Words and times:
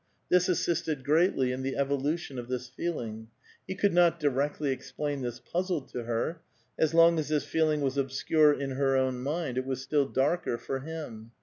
This 0.29 0.49
assisted 0.49 1.03
greatly 1.03 1.51
in 1.51 1.61
the 1.61 1.77
evolution 1.77 2.39
of 2.39 2.47
tiiis 2.47 2.71
feeling. 2.71 3.27
He 3.67 3.75
could 3.75 3.93
not 3.93 4.19
directly 4.19 4.71
explain 4.71 5.21
this 5.21 5.39
puzzle 5.39 5.81
to 5.81 6.05
her; 6.05 6.41
as 6.75 6.95
long 6.95 7.19
as 7.19 7.27
this 7.29 7.45
feeling 7.45 7.81
was 7.81 7.97
obscure 7.99 8.51
in 8.51 8.71
her 8.71 8.97
own 8.97 9.21
mind, 9.21 9.59
it 9.59 9.65
was 9.67 9.79
still 9.83 10.07
darker 10.07 10.57
for 10.57 10.79
him. 10.79 11.33